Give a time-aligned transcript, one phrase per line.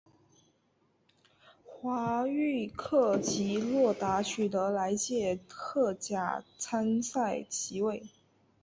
[1.63, 8.01] 华域克及洛达取得来届荷甲参赛席位。